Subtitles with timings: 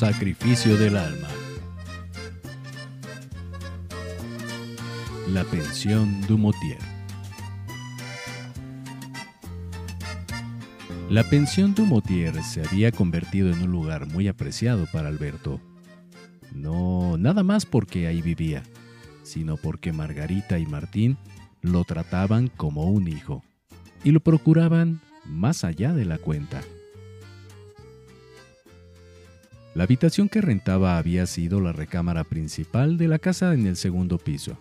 [0.00, 1.28] Sacrificio del alma.
[5.28, 6.78] La pensión Dumotier.
[11.10, 15.60] La pensión Dumotier se había convertido en un lugar muy apreciado para Alberto.
[16.54, 18.62] No nada más porque ahí vivía,
[19.22, 21.18] sino porque Margarita y Martín
[21.60, 23.44] lo trataban como un hijo
[24.02, 26.62] y lo procuraban más allá de la cuenta.
[29.74, 34.18] La habitación que rentaba había sido la recámara principal de la casa en el segundo
[34.18, 34.58] piso,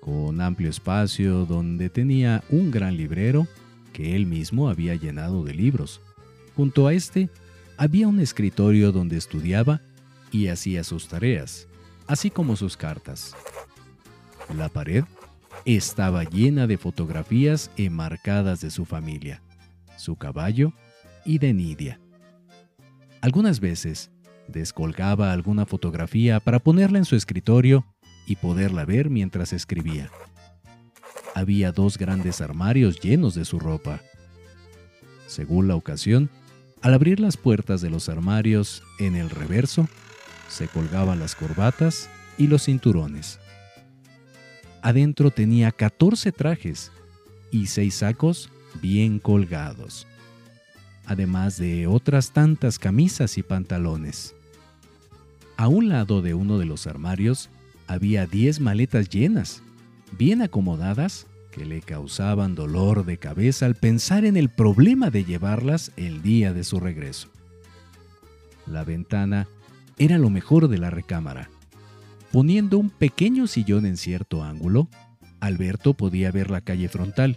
[0.00, 3.46] con amplio espacio donde tenía un gran librero
[3.94, 6.02] que él mismo había llenado de libros.
[6.54, 7.30] Junto a este
[7.78, 9.80] había un escritorio donde estudiaba
[10.30, 11.66] y hacía sus tareas,
[12.06, 13.34] así como sus cartas.
[14.54, 15.04] La pared
[15.64, 19.40] estaba llena de fotografías enmarcadas de su familia,
[19.96, 20.74] su caballo
[21.24, 22.01] y de Nidia.
[23.22, 24.10] Algunas veces
[24.48, 27.86] descolgaba alguna fotografía para ponerla en su escritorio
[28.26, 30.10] y poderla ver mientras escribía.
[31.32, 34.00] Había dos grandes armarios llenos de su ropa.
[35.28, 36.30] Según la ocasión,
[36.82, 39.88] al abrir las puertas de los armarios en el reverso,
[40.48, 43.38] se colgaban las corbatas y los cinturones.
[44.82, 46.90] Adentro tenía 14 trajes
[47.52, 48.50] y seis sacos
[48.82, 50.08] bien colgados
[51.06, 54.34] además de otras tantas camisas y pantalones.
[55.56, 57.50] A un lado de uno de los armarios
[57.86, 59.62] había diez maletas llenas,
[60.18, 65.92] bien acomodadas, que le causaban dolor de cabeza al pensar en el problema de llevarlas
[65.96, 67.28] el día de su regreso.
[68.66, 69.48] La ventana
[69.98, 71.50] era lo mejor de la recámara.
[72.32, 74.88] Poniendo un pequeño sillón en cierto ángulo,
[75.40, 77.36] Alberto podía ver la calle frontal,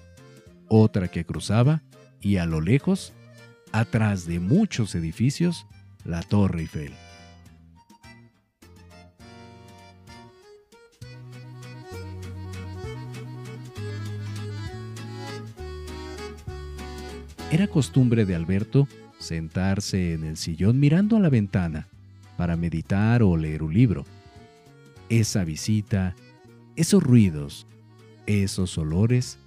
[0.69, 1.81] otra que cruzaba,
[2.21, 3.13] y a lo lejos
[3.79, 5.65] atrás de muchos edificios,
[6.05, 6.93] la Torre Eiffel.
[17.51, 18.87] Era costumbre de Alberto
[19.19, 21.89] sentarse en el sillón mirando a la ventana
[22.37, 24.05] para meditar o leer un libro.
[25.09, 26.15] Esa visita,
[26.77, 27.67] esos ruidos,
[28.25, 29.37] esos olores,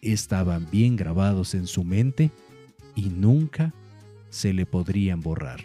[0.00, 2.32] estaban bien grabados en su mente
[3.00, 3.72] y nunca
[4.28, 5.60] se le podrían borrar.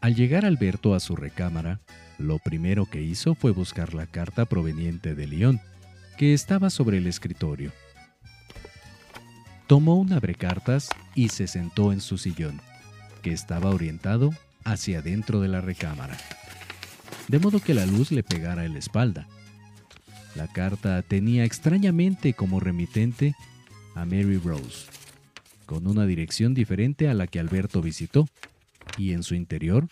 [0.00, 1.80] Al llegar Alberto a su recámara,
[2.18, 5.60] lo primero que hizo fue buscar la carta proveniente de León,
[6.16, 7.72] que estaba sobre el escritorio.
[9.66, 12.60] Tomó un abrecartas y se sentó en su sillón,
[13.22, 14.30] que estaba orientado
[14.62, 16.16] hacia dentro de la recámara
[17.28, 19.26] de modo que la luz le pegara en la espalda.
[20.34, 23.34] La carta tenía extrañamente como remitente
[23.94, 24.86] a Mary Rose,
[25.64, 28.28] con una dirección diferente a la que Alberto visitó,
[28.98, 29.88] y en su interior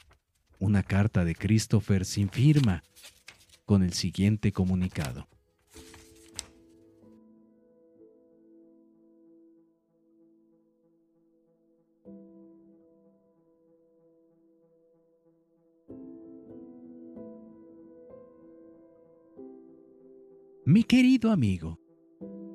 [0.59, 2.83] una carta de Christopher sin firma,
[3.65, 5.27] con el siguiente comunicado.
[20.75, 21.79] Mi querido amigo,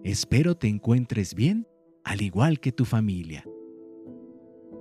[0.04, 1.66] espero te encuentres bien
[2.04, 3.46] al igual que tu familia.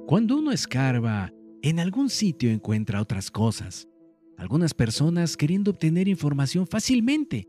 [0.08, 1.32] Cuando uno escarba,
[1.62, 3.88] en algún sitio encuentra otras cosas.
[4.36, 7.46] Algunas personas, queriendo obtener información fácilmente,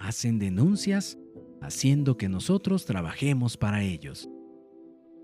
[0.00, 1.16] hacen denuncias
[1.60, 4.28] haciendo que nosotros trabajemos para ellos.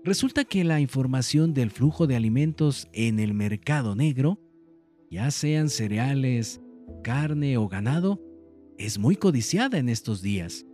[0.05, 4.39] Resulta que la información del flujo de alimentos en el mercado negro,
[5.11, 6.61] ya sean cereales,
[7.03, 8.21] carne o ganado,
[8.77, 10.65] es muy codiciada en estos días,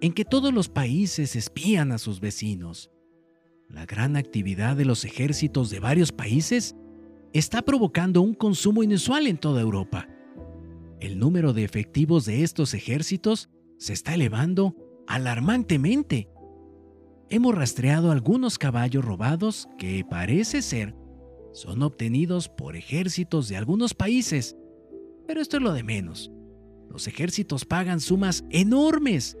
[0.00, 2.90] en que todos los países espían a sus vecinos.
[3.68, 6.74] La gran actividad de los ejércitos de varios países
[7.32, 10.08] está provocando un consumo inusual en toda Europa.
[11.00, 13.48] El número de efectivos de estos ejércitos
[13.78, 16.28] se está elevando alarmantemente.
[17.28, 20.94] Hemos rastreado algunos caballos robados que parece ser
[21.52, 24.56] son obtenidos por ejércitos de algunos países,
[25.26, 26.30] pero esto es lo de menos.
[26.90, 29.38] Los ejércitos pagan sumas enormes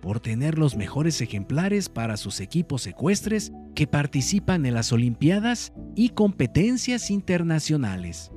[0.00, 6.10] por tener los mejores ejemplares para sus equipos secuestres que participan en las Olimpiadas y
[6.10, 8.30] competencias internacionales.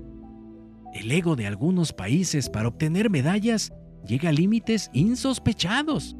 [0.93, 3.71] El ego de algunos países para obtener medallas
[4.07, 6.15] llega a límites insospechados.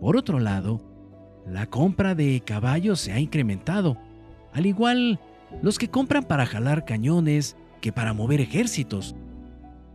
[0.00, 3.96] Por otro lado, la compra de caballos se ha incrementado,
[4.52, 5.18] al igual
[5.62, 9.14] los que compran para jalar cañones que para mover ejércitos.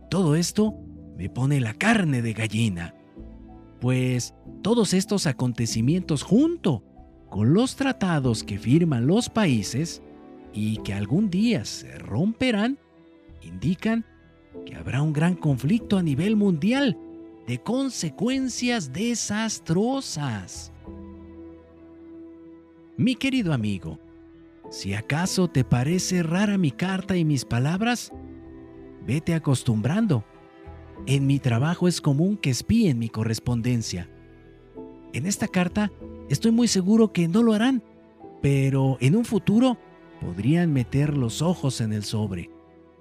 [0.08, 0.74] Todo esto
[1.20, 2.94] me pone la carne de gallina.
[3.78, 6.82] Pues todos estos acontecimientos junto
[7.28, 10.00] con los tratados que firman los países
[10.54, 12.78] y que algún día se romperán,
[13.42, 14.06] indican
[14.64, 16.96] que habrá un gran conflicto a nivel mundial
[17.46, 20.72] de consecuencias desastrosas.
[22.96, 23.98] Mi querido amigo,
[24.70, 28.10] si acaso te parece rara mi carta y mis palabras,
[29.06, 30.24] vete acostumbrando.
[31.06, 34.08] En mi trabajo es común que espíen mi correspondencia.
[35.12, 35.90] En esta carta
[36.28, 37.82] estoy muy seguro que no lo harán,
[38.42, 39.78] pero en un futuro
[40.20, 42.50] podrían meter los ojos en el sobre.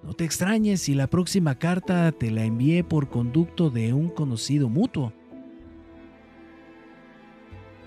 [0.03, 4.69] No te extrañes si la próxima carta te la envié por conducto de un conocido
[4.69, 5.13] mutuo.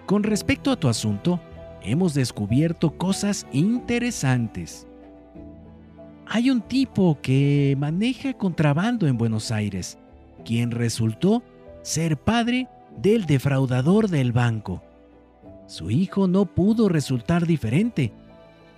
[0.06, 1.40] Con respecto a tu asunto,
[1.82, 4.86] hemos descubierto cosas interesantes.
[6.26, 9.98] Hay un tipo que maneja contrabando en Buenos Aires,
[10.44, 11.42] quien resultó
[11.82, 14.82] ser padre del defraudador del banco.
[15.66, 18.12] Su hijo no pudo resultar diferente.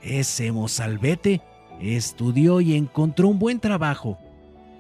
[0.03, 1.41] Ese mozalbete
[1.81, 4.19] estudió y encontró un buen trabajo,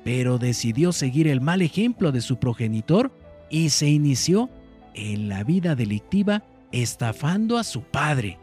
[0.04, 3.10] pero decidió seguir el mal ejemplo de su progenitor
[3.50, 4.50] y se inició
[4.94, 8.38] en la vida delictiva estafando a su padre.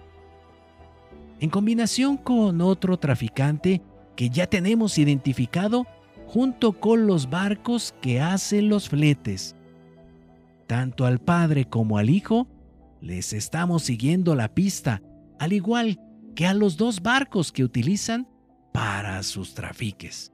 [1.39, 3.81] En combinación con otro traficante
[4.15, 5.87] que ya tenemos identificado
[6.31, 9.53] junto con los barcos que hacen los fletes.
[10.65, 12.47] Tanto al padre como al hijo
[13.01, 15.01] les estamos siguiendo la pista,
[15.39, 15.99] al igual
[16.33, 18.29] que a los dos barcos que utilizan
[18.71, 20.31] para sus trafiques.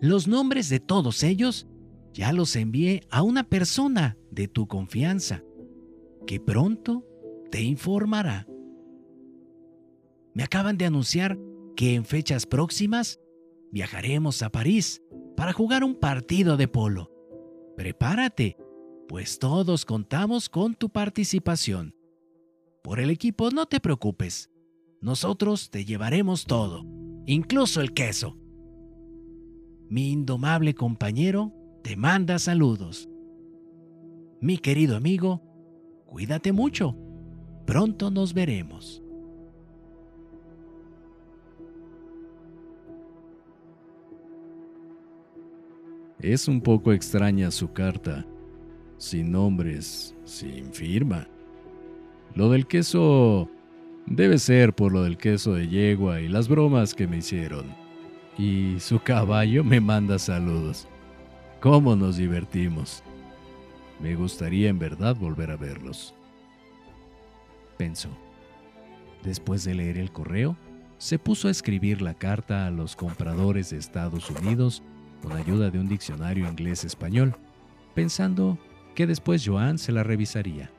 [0.00, 1.68] Los nombres de todos ellos
[2.12, 5.44] ya los envié a una persona de tu confianza,
[6.26, 7.06] que pronto
[7.52, 8.48] te informará.
[10.34, 11.38] Me acaban de anunciar
[11.76, 13.20] que en fechas próximas
[13.72, 15.02] viajaremos a París
[15.36, 17.10] para jugar un partido de polo.
[17.76, 18.56] Prepárate,
[19.08, 21.96] pues todos contamos con tu participación.
[22.82, 24.50] Por el equipo no te preocupes,
[25.00, 26.84] nosotros te llevaremos todo,
[27.26, 28.36] incluso el queso.
[29.88, 31.52] Mi indomable compañero
[31.82, 33.08] te manda saludos.
[34.40, 35.42] Mi querido amigo,
[36.06, 36.96] cuídate mucho.
[37.66, 39.01] Pronto nos veremos.
[46.22, 48.24] Es un poco extraña su carta,
[48.96, 51.26] sin nombres, sin firma.
[52.36, 53.50] Lo del queso
[54.06, 57.74] debe ser por lo del queso de yegua y las bromas que me hicieron.
[58.38, 60.86] Y su caballo me manda saludos.
[61.60, 63.02] ¿Cómo nos divertimos?
[63.98, 66.14] Me gustaría en verdad volver a verlos.
[67.76, 68.10] Pensó.
[69.24, 70.56] Después de leer el correo,
[70.98, 74.84] se puso a escribir la carta a los compradores de Estados Unidos
[75.22, 77.36] con ayuda de un diccionario inglés-español,
[77.94, 78.58] pensando
[78.94, 80.70] que después Joan se la revisaría.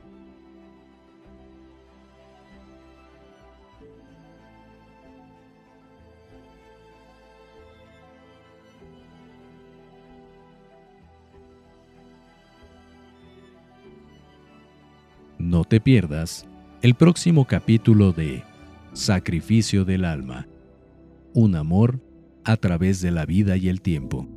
[15.38, 16.46] No te pierdas
[16.82, 18.42] el próximo capítulo de
[18.92, 20.48] Sacrificio del Alma.
[21.32, 22.00] Un amor
[22.44, 24.33] a través de la vida y el tiempo.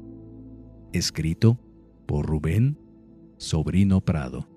[0.94, 1.60] Escrito
[2.06, 2.78] por Rubén
[3.38, 4.57] Sobrino Prado.